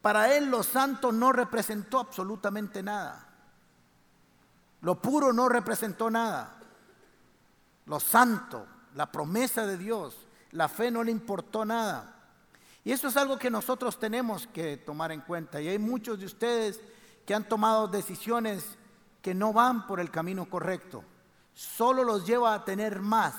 [0.00, 3.26] Para él lo santo no representó absolutamente nada.
[4.80, 6.54] Lo puro no representó nada.
[7.84, 10.16] Lo santo, la promesa de Dios,
[10.52, 12.14] la fe no le importó nada.
[12.82, 15.60] Y eso es algo que nosotros tenemos que tomar en cuenta.
[15.60, 16.80] Y hay muchos de ustedes
[17.26, 18.64] que han tomado decisiones
[19.20, 21.04] que no van por el camino correcto.
[21.52, 23.34] Solo los lleva a tener más.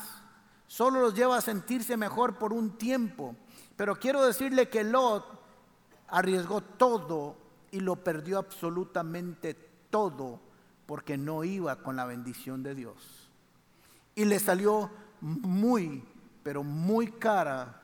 [0.68, 3.36] Solo los lleva a sentirse mejor por un tiempo.
[3.76, 5.26] Pero quiero decirle que Lot
[6.10, 7.36] arriesgó todo
[7.72, 9.56] y lo perdió absolutamente
[9.90, 10.40] todo
[10.86, 13.30] porque no iba con la bendición de Dios.
[14.14, 16.04] Y le salió muy,
[16.44, 17.82] pero muy cara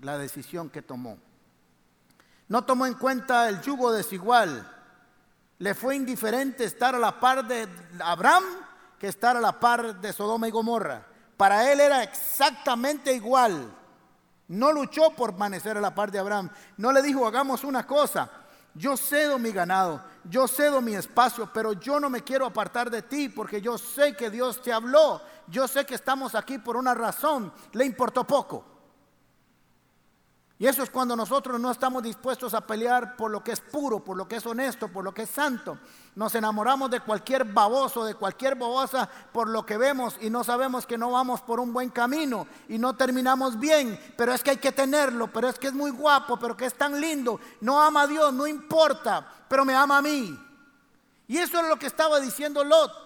[0.00, 1.18] la decisión que tomó.
[2.48, 4.70] No tomó en cuenta el yugo desigual.
[5.58, 7.68] Le fue indiferente estar a la par de
[8.00, 8.44] Abraham
[8.98, 11.06] que estar a la par de Sodoma y Gomorra.
[11.36, 13.72] Para él era exactamente igual.
[14.48, 16.50] No luchó por permanecer a la par de Abraham.
[16.76, 18.30] No le dijo, hagamos una cosa.
[18.74, 23.02] Yo cedo mi ganado, yo cedo mi espacio, pero yo no me quiero apartar de
[23.02, 26.94] ti porque yo sé que Dios te habló yo sé que estamos aquí por una
[26.94, 28.73] razón, le importó poco.
[30.56, 34.04] Y eso es cuando nosotros no estamos dispuestos a pelear por lo que es puro,
[34.04, 35.78] por lo que es honesto, por lo que es santo.
[36.14, 40.86] Nos enamoramos de cualquier baboso, de cualquier babosa por lo que vemos y no sabemos
[40.86, 43.98] que no vamos por un buen camino y no terminamos bien.
[44.16, 46.74] Pero es que hay que tenerlo, pero es que es muy guapo, pero que es
[46.74, 47.40] tan lindo.
[47.60, 50.38] No ama a Dios, no importa, pero me ama a mí.
[51.26, 53.03] Y eso es lo que estaba diciendo Lot.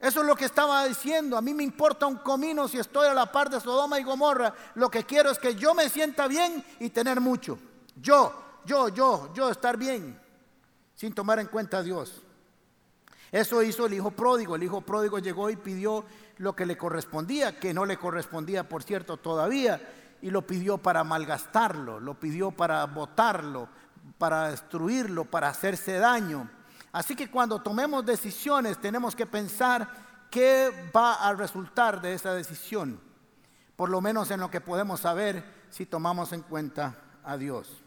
[0.00, 1.36] Eso es lo que estaba diciendo.
[1.36, 4.54] A mí me importa un comino si estoy a la par de Sodoma y Gomorra.
[4.74, 7.58] Lo que quiero es que yo me sienta bien y tener mucho.
[7.96, 8.32] Yo,
[8.64, 10.20] yo, yo, yo estar bien,
[10.94, 12.22] sin tomar en cuenta a Dios.
[13.32, 14.54] Eso hizo el hijo pródigo.
[14.54, 16.04] El hijo pródigo llegó y pidió
[16.38, 19.80] lo que le correspondía, que no le correspondía, por cierto, todavía,
[20.22, 23.68] y lo pidió para malgastarlo, lo pidió para botarlo,
[24.16, 26.48] para destruirlo, para hacerse daño.
[26.92, 29.88] Así que cuando tomemos decisiones tenemos que pensar
[30.30, 33.00] qué va a resultar de esa decisión,
[33.76, 37.82] por lo menos en lo que podemos saber si tomamos en cuenta a Dios.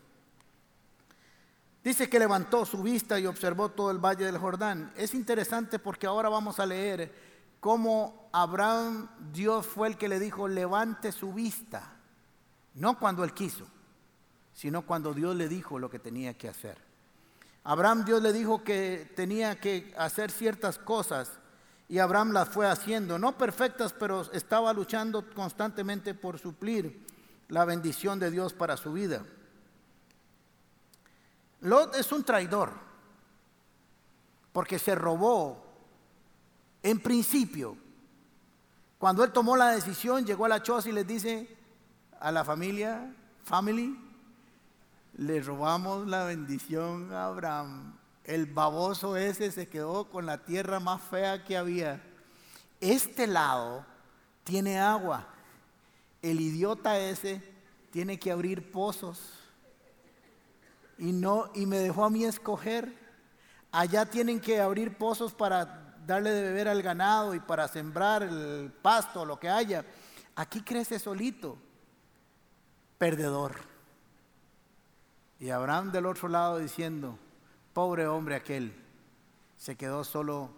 [1.84, 4.94] Dice que levantó su vista y observó todo el valle del Jordán.
[4.96, 7.12] Es interesante porque ahora vamos a leer
[7.60, 11.96] cómo Abraham, Dios fue el que le dijo, levante su vista.
[12.76, 13.66] No cuando él quiso,
[14.54, 16.91] sino cuando Dios le dijo lo que tenía que hacer.
[17.63, 21.32] Abraham Dios le dijo que tenía que hacer ciertas cosas
[21.88, 27.06] y Abraham las fue haciendo, no perfectas, pero estaba luchando constantemente por suplir
[27.50, 29.26] la bendición de Dios para su vida.
[31.60, 32.71] Lot es un traidor,
[34.54, 35.63] porque se robó
[36.82, 37.78] en principio.
[38.97, 41.58] Cuando él tomó la decisión, llegó a la choza y les dice
[42.19, 44.11] a la familia, family,
[45.13, 47.97] le robamos la bendición a Abraham.
[48.24, 52.02] El baboso ese se quedó con la tierra más fea que había.
[52.80, 53.86] Este lado
[54.43, 55.28] tiene agua.
[56.21, 57.41] El idiota ese
[57.91, 59.19] tiene que abrir pozos.
[60.97, 62.95] Y no y me dejó a mí escoger.
[63.71, 68.71] Allá tienen que abrir pozos para darle de beber al ganado y para sembrar el
[68.82, 69.86] pasto, lo que haya.
[70.36, 71.58] Aquí crece solito.
[72.97, 73.71] Perdedor.
[75.42, 77.18] Y Abraham del otro lado diciendo,
[77.74, 78.76] pobre hombre aquel,
[79.58, 80.52] se quedó solo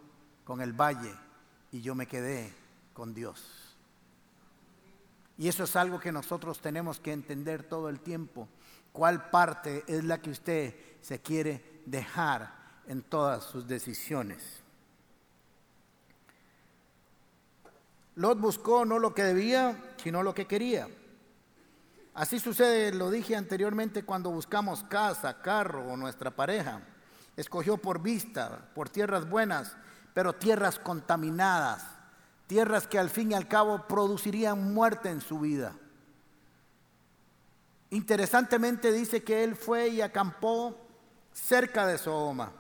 [0.43, 1.15] con el valle
[1.71, 2.53] y yo me quedé
[2.93, 3.77] con Dios.
[5.37, 8.49] Y eso es algo que nosotros tenemos que entender todo el tiempo.
[8.91, 12.53] ¿Cuál parte es la que usted se quiere dejar
[12.85, 14.61] en todas sus decisiones?
[18.15, 20.89] Lot buscó no lo que debía, sino lo que quería.
[22.13, 26.81] Así sucede, lo dije anteriormente, cuando buscamos casa, carro o nuestra pareja.
[27.35, 29.75] Escogió por vista, por tierras buenas,
[30.13, 31.83] pero tierras contaminadas,
[32.45, 35.73] tierras que al fin y al cabo producirían muerte en su vida.
[37.89, 40.77] Interesantemente dice que él fue y acampó
[41.31, 42.51] cerca de Sodoma,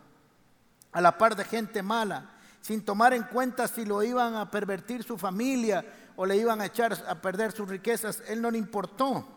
[0.91, 5.03] a la par de gente mala, sin tomar en cuenta si lo iban a pervertir
[5.03, 5.85] su familia
[6.15, 8.23] o le iban a echar a perder sus riquezas.
[8.27, 9.32] Él no le importó.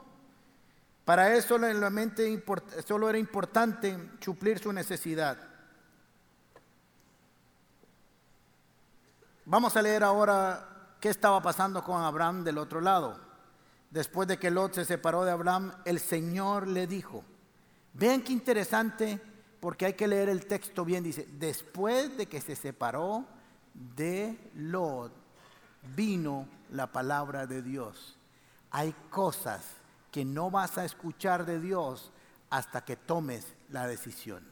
[1.07, 1.69] Para él solo,
[2.85, 5.39] solo era importante suplir su necesidad.
[9.45, 13.21] Vamos a leer ahora qué estaba pasando con Abraham del otro lado.
[13.89, 17.23] Después de que Lot se separó de Abraham, el Señor le dijo,
[17.95, 19.21] vean qué interesante,
[19.61, 23.25] porque hay que leer el texto bien, dice, después de que se separó
[23.73, 25.13] de Lot,
[25.95, 28.19] vino la palabra de Dios.
[28.73, 29.63] Hay cosas
[30.17, 32.11] que no vas a escuchar de Dios
[32.49, 34.43] hasta que tomes la decisión.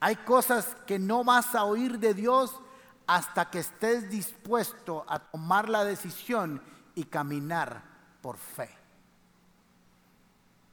[0.00, 2.58] Hay cosas que no vas a oír de Dios
[3.06, 6.60] hasta que estés dispuesto a tomar la decisión
[6.96, 7.80] y caminar
[8.22, 8.76] por fe.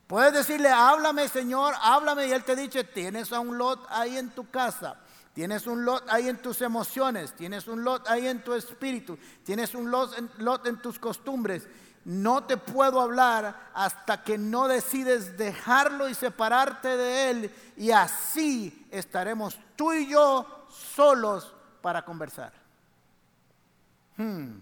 [0.08, 4.32] Puedes decirle, háblame Señor, háblame y Él te dice, tienes a un lot ahí en
[4.32, 5.00] tu casa,
[5.36, 9.76] tienes un lot ahí en tus emociones, tienes un lot ahí en tu espíritu, tienes
[9.76, 11.68] un lot en, lot en tus costumbres
[12.06, 18.88] no te puedo hablar hasta que no decides dejarlo y separarte de él y así
[18.92, 22.54] estaremos tú y yo solos para conversar.
[24.18, 24.60] Hmm.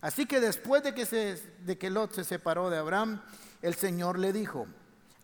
[0.00, 3.20] Así que después de que, se, de que Lot se separó de Abraham,
[3.62, 4.66] el Señor le dijo,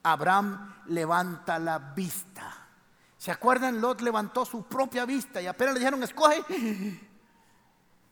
[0.02, 2.66] Abraham levanta la vista.
[3.16, 3.80] ¿Se acuerdan?
[3.80, 6.42] Lot levantó su propia vista y apenas le dijeron, escoge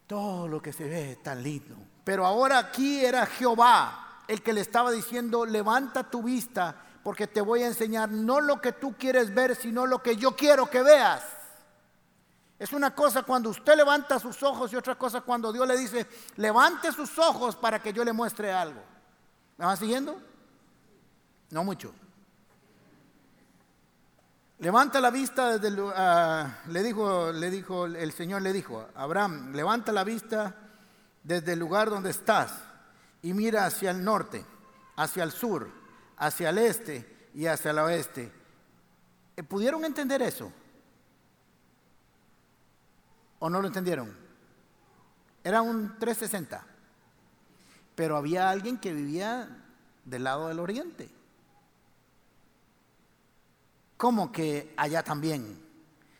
[0.06, 1.76] todo lo que se ve tan lindo.
[2.04, 7.40] Pero ahora aquí era Jehová el que le estaba diciendo, levanta tu vista porque te
[7.40, 10.82] voy a enseñar no lo que tú quieres ver, sino lo que yo quiero que
[10.82, 11.22] veas.
[12.58, 16.06] Es una cosa cuando usted levanta sus ojos y otra cosa cuando Dios le dice,
[16.36, 18.80] levante sus ojos para que yo le muestre algo.
[19.58, 20.16] ¿Me van siguiendo?
[21.50, 21.92] No mucho.
[24.60, 29.52] Levanta la vista desde el, ah, le dijo, le dijo el Señor le dijo, Abraham,
[29.54, 30.54] levanta la vista
[31.22, 32.52] desde el lugar donde estás
[33.22, 34.44] y mira hacia el norte,
[34.96, 35.70] hacia el sur,
[36.16, 38.32] hacia el este y hacia el oeste.
[39.36, 40.52] Eh, ¿Pudieron entender eso?
[43.38, 44.16] ¿O no lo entendieron?
[45.44, 46.64] Era un 360.
[47.94, 49.64] Pero había alguien que vivía
[50.04, 51.10] del lado del oriente.
[53.96, 55.60] ¿Cómo que allá también?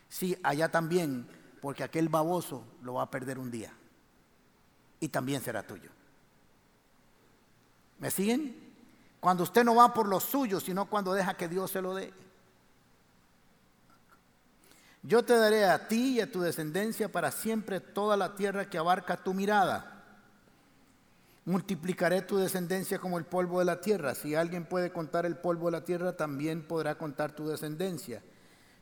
[0.08, 1.26] Sí, allá también,
[1.60, 3.72] porque aquel baboso lo va a perder un día
[5.02, 5.90] y también será tuyo.
[7.98, 8.54] ¿Me siguen?
[9.18, 12.14] Cuando usted no va por lo suyo, sino cuando deja que Dios se lo dé.
[15.02, 18.78] Yo te daré a ti y a tu descendencia para siempre toda la tierra que
[18.78, 20.04] abarca tu mirada.
[21.46, 24.14] Multiplicaré tu descendencia como el polvo de la tierra.
[24.14, 28.22] Si alguien puede contar el polvo de la tierra, también podrá contar tu descendencia.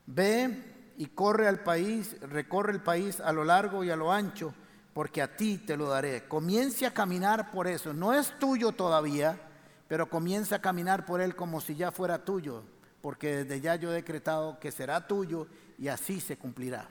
[0.04, 4.52] Ve y corre al país, recorre el país a lo largo y a lo ancho
[5.00, 6.28] porque a ti te lo daré.
[6.28, 7.94] Comience a caminar por eso.
[7.94, 9.40] No es tuyo todavía,
[9.88, 12.64] pero comienza a caminar por él como si ya fuera tuyo,
[13.00, 15.46] porque desde ya yo he decretado que será tuyo
[15.78, 16.90] y así se cumplirá.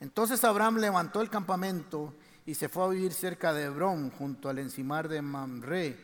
[0.00, 4.58] Entonces Abraham levantó el campamento y se fue a vivir cerca de Hebrón, junto al
[4.58, 5.96] encimar de Mamre.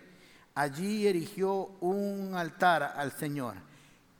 [0.54, 3.56] Allí erigió un altar al Señor.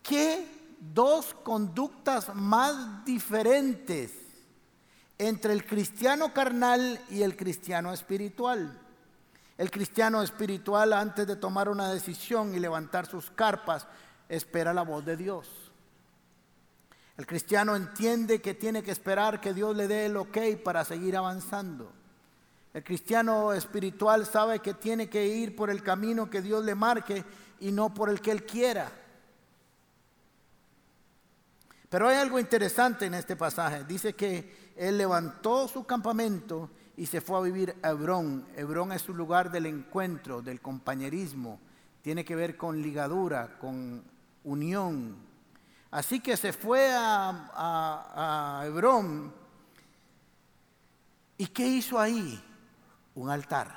[0.02, 4.22] ¿Qué dos conductas más diferentes
[5.27, 8.79] entre el cristiano carnal y el cristiano espiritual?
[9.57, 13.87] El cristiano espiritual antes de tomar una decisión y levantar sus carpas,
[14.29, 15.49] espera la voz de Dios.
[17.17, 21.17] El cristiano entiende que tiene que esperar que Dios le dé el ok para seguir
[21.17, 21.93] avanzando.
[22.75, 27.23] El cristiano espiritual sabe que tiene que ir por el camino que Dios le marque
[27.61, 28.91] y no por el que él quiera.
[31.92, 33.85] Pero hay algo interesante en este pasaje.
[33.85, 38.46] Dice que él levantó su campamento y se fue a vivir a Hebrón.
[38.57, 41.61] Hebrón es su lugar del encuentro, del compañerismo.
[42.00, 44.02] Tiene que ver con ligadura, con
[44.44, 45.16] unión.
[45.90, 49.31] Así que se fue a, Hebrón.
[51.37, 52.42] ¿Y qué hizo ahí?
[53.14, 53.68] un altar,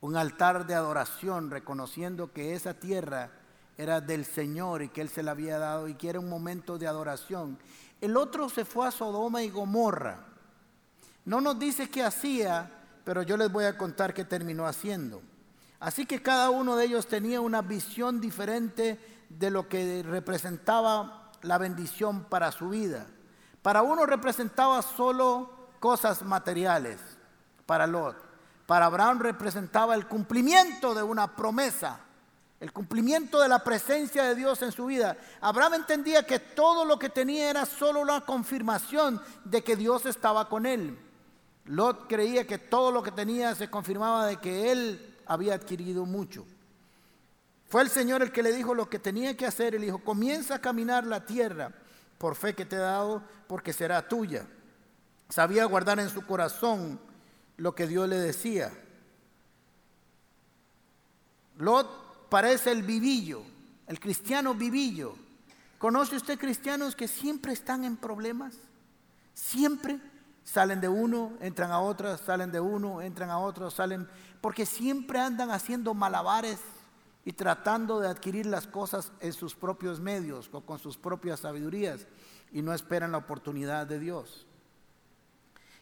[0.00, 3.30] un altar de adoración, reconociendo que esa tierra
[3.76, 6.78] era del Señor y que Él se la había dado y que era un momento
[6.78, 7.58] de adoración.
[8.00, 10.24] El otro se fue a Sodoma y Gomorra.
[11.24, 12.70] No nos dice qué hacía,
[13.04, 15.22] pero yo les voy a contar qué terminó haciendo.
[15.80, 21.58] Así que cada uno de ellos tenía una visión diferente de lo que representaba la
[21.58, 23.06] bendición para su vida.
[23.62, 26.98] Para uno representaba solo cosas materiales
[27.66, 28.16] para Lot.
[28.66, 32.00] Para Abraham representaba el cumplimiento de una promesa,
[32.60, 35.16] el cumplimiento de la presencia de Dios en su vida.
[35.40, 40.48] Abraham entendía que todo lo que tenía era solo la confirmación de que Dios estaba
[40.48, 40.98] con él.
[41.66, 46.46] Lot creía que todo lo que tenía se confirmaba de que él había adquirido mucho.
[47.68, 49.74] Fue el Señor el que le dijo lo que tenía que hacer.
[49.74, 51.72] Él dijo, comienza a caminar la tierra
[52.16, 54.46] por fe que te he dado, porque será tuya.
[55.28, 57.00] Sabía guardar en su corazón
[57.56, 58.72] lo que Dios le decía.
[61.58, 63.42] Lot parece el vivillo,
[63.86, 65.14] el cristiano vivillo.
[65.78, 68.56] ¿Conoce usted cristianos que siempre están en problemas?
[69.34, 70.00] Siempre
[70.42, 74.08] salen de uno, entran a otro, salen de uno, entran a otro, salen,
[74.40, 76.60] porque siempre andan haciendo malabares
[77.24, 82.06] y tratando de adquirir las cosas en sus propios medios o con sus propias sabidurías
[82.52, 84.46] y no esperan la oportunidad de Dios.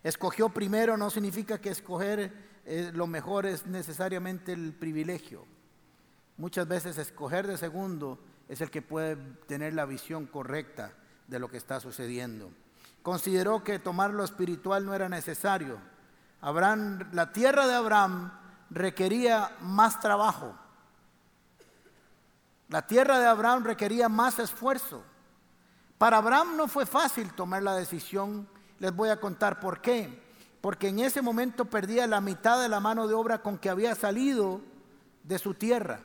[0.03, 2.33] Escogió primero no significa que escoger
[2.65, 5.47] eh, lo mejor es necesariamente el privilegio.
[6.37, 8.19] Muchas veces escoger de segundo
[8.49, 9.17] es el que puede
[9.47, 10.93] tener la visión correcta
[11.29, 12.51] de lo que está sucediendo.
[13.03, 15.79] Consideró que tomar lo espiritual no era necesario.
[16.41, 18.33] Abraham, la tierra de Abraham
[18.71, 20.55] requería más trabajo.
[22.69, 25.05] La tierra de Abraham requería más esfuerzo.
[25.99, 30.23] Para Abraham no fue fácil tomar la decisión les voy a contar por qué.
[30.61, 33.95] Porque en ese momento perdía la mitad de la mano de obra con que había
[33.95, 34.61] salido
[35.23, 36.01] de su tierra.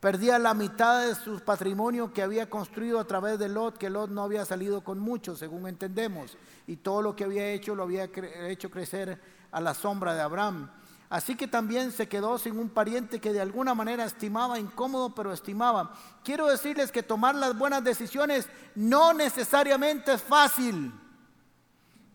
[0.00, 4.10] Perdía la mitad de su patrimonio que había construido a través de Lot, que Lot
[4.10, 6.36] no había salido con mucho, según entendemos.
[6.66, 10.70] Y todo lo que había hecho lo había hecho crecer a la sombra de Abraham.
[11.10, 15.32] Así que también se quedó sin un pariente que de alguna manera estimaba incómodo, pero
[15.32, 15.92] estimaba.
[16.22, 20.92] Quiero decirles que tomar las buenas decisiones no necesariamente es fácil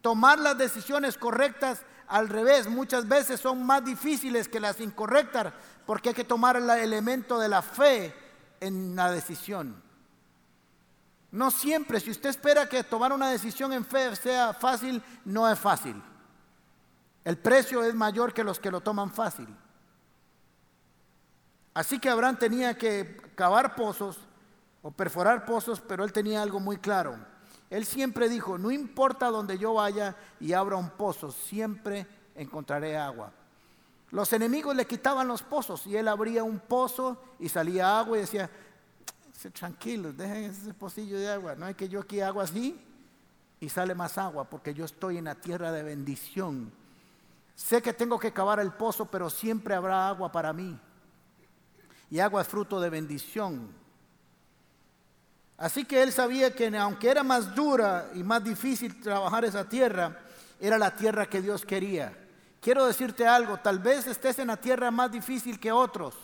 [0.03, 5.53] tomar las decisiones correctas al revés muchas veces son más difíciles que las incorrectas
[5.85, 8.13] porque hay que tomar el elemento de la fe
[8.59, 9.81] en la decisión.
[11.31, 15.57] No siempre, si usted espera que tomar una decisión en fe sea fácil, no es
[15.57, 16.01] fácil.
[17.23, 19.47] El precio es mayor que los que lo toman fácil.
[21.73, 24.19] Así que Abraham tenía que cavar pozos
[24.81, 27.17] o perforar pozos, pero él tenía algo muy claro.
[27.69, 33.31] Él siempre dijo, no importa donde yo vaya y abra un pozo, siempre encontraré agua.
[34.13, 38.21] Los enemigos le quitaban los pozos y él abría un pozo y salía agua y
[38.21, 38.47] decía,
[39.51, 41.55] tranquilos, dejen ese pocillo de agua.
[41.55, 42.79] No es que yo aquí hago así
[43.59, 46.71] y sale más agua porque yo estoy en la tierra de bendición.
[47.55, 50.79] Sé que tengo que cavar el pozo, pero siempre habrá agua para mí.
[52.11, 53.67] Y agua es fruto de bendición.
[55.57, 60.19] Así que él sabía que aunque era más dura y más difícil trabajar esa tierra,
[60.59, 62.19] era la tierra que Dios quería.
[62.63, 66.15] Quiero decirte algo, tal vez estés en la tierra más difícil que otros,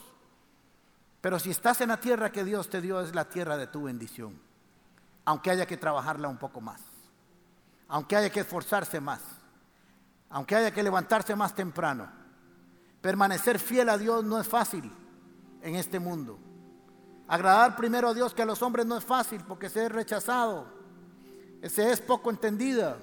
[1.20, 3.82] pero si estás en la tierra que Dios te dio es la tierra de tu
[3.82, 4.40] bendición,
[5.26, 6.80] aunque haya que trabajarla un poco más,
[7.88, 9.20] aunque haya que esforzarse más,
[10.30, 12.10] aunque haya que levantarse más temprano.
[13.02, 14.90] Permanecer fiel a Dios no es fácil
[15.60, 16.38] en este mundo.
[17.28, 20.66] Agradar primero a Dios que a los hombres no es fácil porque se es rechazado,
[21.62, 22.96] se es poco entendida.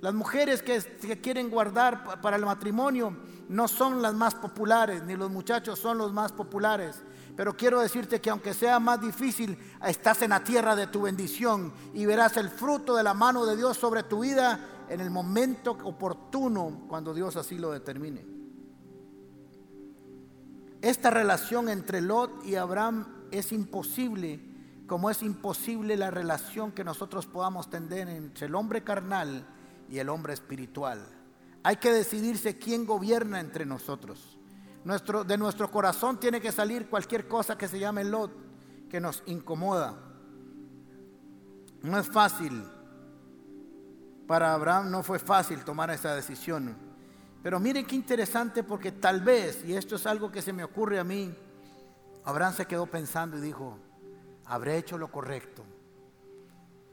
[0.00, 0.80] Las mujeres que,
[1.20, 3.14] quieren guardar para el matrimonio
[3.48, 7.02] no son las más populares, ni los muchachos son los más populares.
[7.36, 11.72] Pero quiero decirte que aunque sea más difícil, estás en la tierra de tu bendición
[11.92, 15.72] y verás el fruto de la mano de Dios sobre tu vida en el momento
[15.84, 18.26] oportuno cuando Dios así lo determine.
[20.80, 24.40] Esta relación entre Lot y Abraham es imposible,
[24.86, 29.46] como es imposible la relación que nosotros podamos tener entre el hombre carnal
[29.90, 31.04] y el hombre espiritual.
[31.62, 34.38] Hay que decidirse quién gobierna entre nosotros.
[34.84, 38.30] Nuestro, de nuestro corazón tiene que salir cualquier cosa que se llame Lot,
[38.88, 39.94] que nos incomoda.
[41.82, 42.64] No es fácil.
[44.26, 46.76] Para Abraham no fue fácil tomar esa decisión.
[47.42, 50.98] Pero miren qué interesante porque tal vez, y esto es algo que se me ocurre
[50.98, 51.34] a mí,
[52.24, 53.78] Abraham se quedó pensando y dijo,
[54.44, 55.64] habré hecho lo correcto.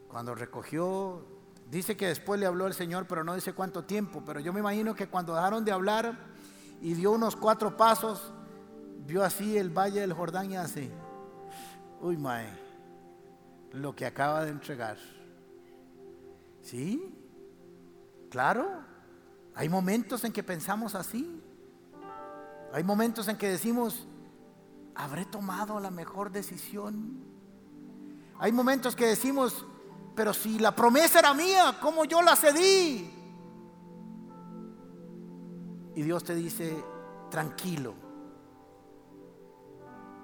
[0.07, 1.36] Cuando recogió
[1.69, 4.23] Dice que después le habló el Señor, pero no dice cuánto tiempo.
[4.25, 6.17] Pero yo me imagino que cuando dejaron de hablar
[6.81, 8.31] y dio unos cuatro pasos,
[9.05, 10.89] vio así el valle del Jordán y así.
[11.99, 12.47] Uy, mae,
[13.73, 14.97] lo que acaba de entregar.
[16.61, 17.13] ¿Sí?
[18.29, 18.85] Claro.
[19.55, 21.41] Hay momentos en que pensamos así.
[22.71, 24.07] Hay momentos en que decimos,
[24.95, 27.23] ¿habré tomado la mejor decisión?
[28.39, 29.65] Hay momentos que decimos,
[30.17, 33.07] pero si la promesa era mía, ¿cómo yo la cedí?
[35.93, 36.83] Y Dios te dice,
[37.29, 37.93] tranquilo,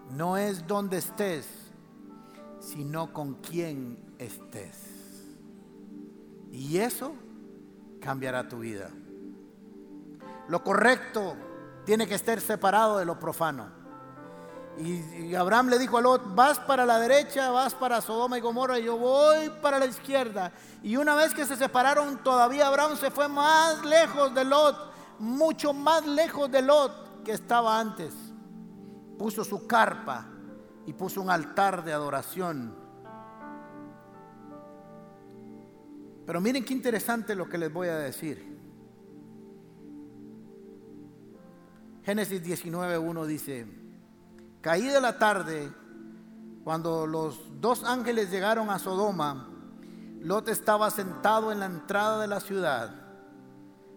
[0.10, 1.48] no es donde estés,
[2.60, 5.28] sino con quién estés.
[6.52, 7.14] Y eso
[8.02, 8.90] cambiará tu vida.
[10.48, 11.36] Lo correcto
[11.86, 13.83] tiene que estar separado de lo profano.
[14.78, 18.80] Y, Abraham le dijo a Lot, vas para la derecha, vas para Sodoma y Gomorra,
[18.80, 20.52] y yo voy para la izquierda.
[20.82, 24.76] Y una vez que se separaron, todavía Abraham se fue más lejos de Lot,
[25.20, 28.14] mucho más lejos de Lot que estaba antes.
[29.18, 30.26] Puso su carpa
[30.86, 32.76] y puso un altar de adoración.
[36.26, 38.54] Pero miren qué interesante lo que les voy a decir.
[42.04, 43.83] Génesis 19.1 dice,
[44.64, 45.70] Caída la tarde,
[46.64, 49.50] cuando los dos ángeles llegaron a Sodoma,
[50.22, 52.96] Lot estaba sentado en la entrada de la ciudad.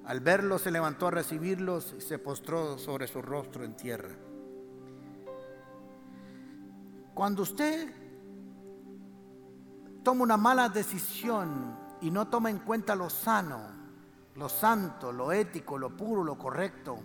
[0.04, 4.08] Al verlos se levantó a recibirlos y se postró sobre su rostro en tierra.
[7.14, 7.94] Cuando usted
[10.02, 13.60] toma una mala decisión y no toma en cuenta lo sano,
[14.34, 16.98] lo santo, lo ético, lo puro, lo correcto,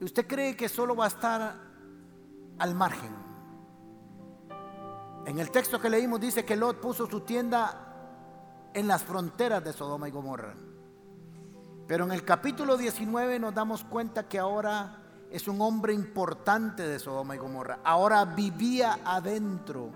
[0.00, 1.69] usted cree que solo va a estar
[2.60, 3.10] al margen.
[5.26, 9.72] En el texto que leímos dice que Lot puso su tienda en las fronteras de
[9.72, 10.54] Sodoma y Gomorra.
[11.86, 16.98] Pero en el capítulo 19 nos damos cuenta que ahora es un hombre importante de
[16.98, 17.80] Sodoma y Gomorra.
[17.82, 19.90] Ahora vivía adentro.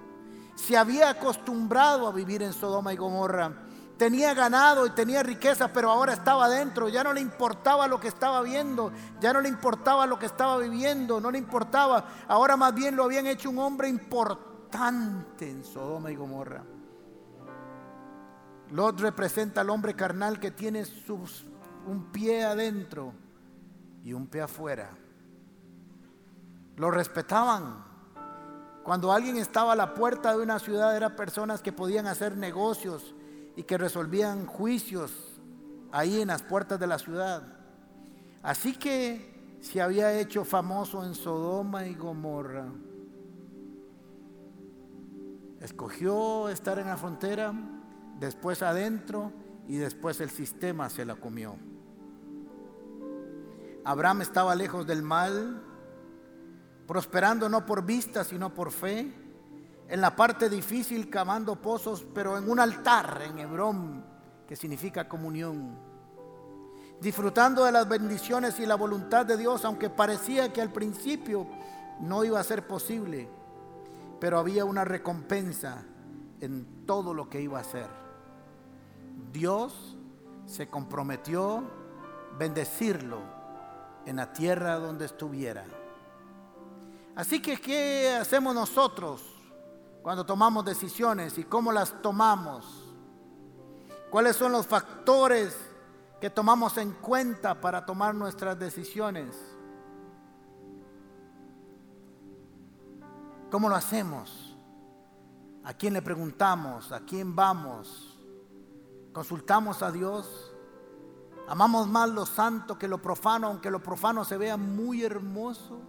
[0.54, 3.63] Se había acostumbrado a vivir en Sodoma y Gomorra
[3.96, 8.08] tenía ganado y tenía riqueza, pero ahora estaba adentro, ya no le importaba lo que
[8.08, 12.74] estaba viendo, ya no le importaba lo que estaba viviendo, no le importaba, ahora más
[12.74, 16.64] bien lo habían hecho un hombre importante en Sodoma y Gomorra.
[18.70, 20.84] Lot representa al hombre carnal que tiene
[21.86, 23.12] un pie adentro
[24.02, 24.90] y un pie afuera.
[26.76, 27.84] Lo respetaban.
[28.82, 33.13] Cuando alguien estaba a la puerta de una ciudad, eran personas que podían hacer negocios,
[33.56, 35.40] y que resolvían juicios
[35.92, 37.42] ahí en las puertas de la ciudad.
[38.42, 42.66] Así que se había hecho famoso en Sodoma y Gomorra.
[45.60, 47.54] Escogió estar en la frontera,
[48.18, 49.32] después adentro
[49.66, 51.56] y después el sistema se la comió.
[53.84, 55.62] Abraham estaba lejos del mal,
[56.86, 59.23] prosperando no por vista, sino por fe
[59.88, 64.04] en la parte difícil cavando pozos, pero en un altar en Hebrón,
[64.46, 65.78] que significa comunión.
[67.00, 71.46] Disfrutando de las bendiciones y la voluntad de Dios, aunque parecía que al principio
[72.00, 73.28] no iba a ser posible,
[74.20, 75.84] pero había una recompensa
[76.40, 77.88] en todo lo que iba a hacer.
[79.32, 79.96] Dios
[80.46, 81.64] se comprometió
[82.38, 83.18] bendecirlo
[84.06, 85.64] en la tierra donde estuviera.
[87.16, 89.33] Así que, ¿qué hacemos nosotros?
[90.04, 92.94] Cuando tomamos decisiones y cómo las tomamos.
[94.10, 95.56] ¿Cuáles son los factores
[96.20, 99.34] que tomamos en cuenta para tomar nuestras decisiones?
[103.50, 104.56] ¿Cómo lo hacemos?
[105.64, 106.92] ¿A quién le preguntamos?
[106.92, 108.14] ¿A quién vamos?
[109.14, 110.52] consultamos a Dios,
[111.48, 115.80] amamos más lo santo que lo profano, aunque lo profano se vea muy hermoso,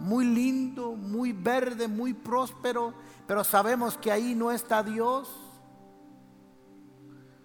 [0.00, 2.94] muy lindo, muy verde, muy próspero,
[3.26, 5.34] pero sabemos que ahí no está Dios.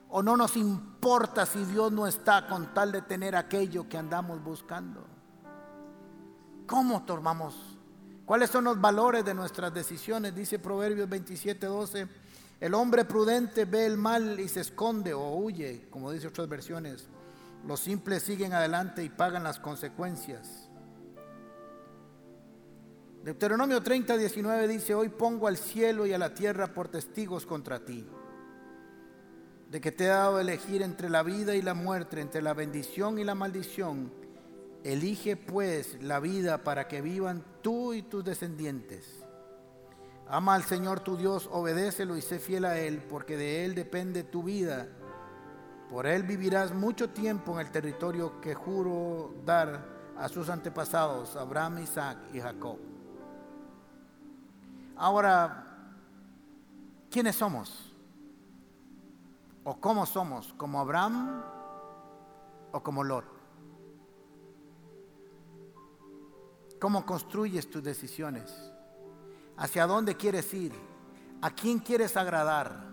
[0.10, 4.44] O no nos importa si Dios no está con tal de tener aquello que andamos
[4.44, 5.06] buscando.
[6.68, 7.56] ¿Cómo tomamos?
[8.26, 10.36] ¿Cuáles son los valores de nuestras decisiones?
[10.36, 12.08] Dice Proverbios 27, 12.
[12.60, 17.08] El hombre prudente ve el mal y se esconde o huye, como dice otras versiones.
[17.66, 20.71] Los simples siguen adelante y pagan las consecuencias.
[23.24, 27.86] Deuteronomio 30, 19 dice, hoy pongo al cielo y a la tierra por testigos contra
[27.86, 28.04] ti,
[29.70, 32.56] de que te he dado a elegir entre la vida y la muerte, entre la
[32.56, 34.12] bendición y la maldición.
[34.84, 39.24] Elige pues la vida para que vivan tú y tus descendientes.
[40.28, 44.24] Ama al Señor tu Dios, obedécelo y sé fiel a Él, porque de Él depende
[44.24, 44.88] tu vida.
[45.92, 49.86] Por Él vivirás mucho tiempo en el territorio que juro dar
[50.18, 52.91] a sus antepasados, Abraham, Isaac y Jacob.
[55.02, 55.66] Ahora,
[57.10, 57.92] ¿quiénes somos?
[59.64, 60.54] ¿O cómo somos?
[60.54, 61.44] ¿Como Abraham
[62.72, 63.26] o como Lot?
[66.80, 68.72] ¿Cómo construyes tus decisiones?
[69.62, 70.74] hacia dónde quieres ir,
[71.40, 72.90] a quién quieres agradar.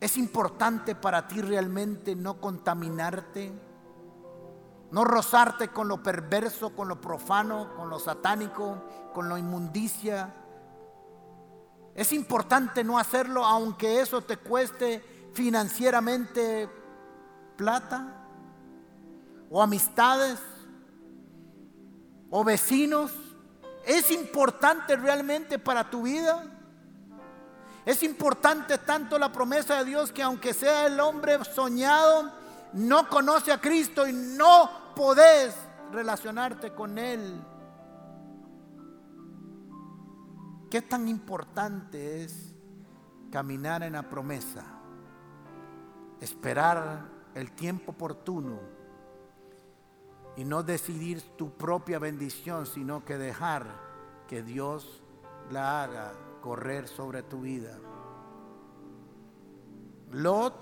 [0.00, 3.52] Es importante para ti realmente no contaminarte,
[4.90, 10.34] no rozarte con lo perverso, con lo profano, con lo satánico, con lo inmundicia.
[11.94, 16.68] Es importante no hacerlo aunque eso te cueste financieramente
[17.56, 18.14] plata
[19.50, 20.38] o amistades
[22.30, 23.10] o vecinos
[23.88, 26.44] ¿Es importante realmente para tu vida?
[27.86, 32.30] Es importante tanto la promesa de Dios que aunque sea el hombre soñado,
[32.74, 35.54] no conoce a Cristo y no podés
[35.92, 37.40] relacionarte con Él.
[40.70, 42.54] ¿Qué tan importante es
[43.30, 44.64] caminar en la promesa?
[46.20, 48.58] Esperar el tiempo oportuno
[50.36, 53.66] y no decidir tu propia bendición, sino que dejar
[54.26, 55.02] que Dios
[55.50, 56.12] la haga
[56.42, 57.78] correr sobre tu vida.
[60.10, 60.54] Lot,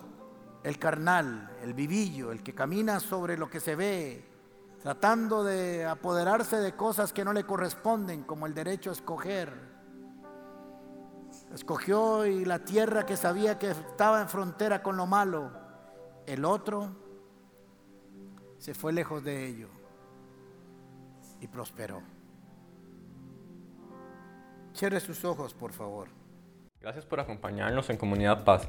[0.67, 4.25] el carnal, el vivillo, el que camina sobre lo que se ve,
[4.83, 9.53] tratando de apoderarse de cosas que no le corresponden, como el derecho a escoger.
[11.55, 15.53] Escogió y la tierra que sabía que estaba en frontera con lo malo.
[16.27, 16.97] El otro
[18.59, 19.69] se fue lejos de ello
[21.41, 22.03] y prosperó.
[24.75, 26.09] Cierre sus ojos, por favor.
[26.81, 28.69] Gracias por acompañarnos en Comunidad Paz.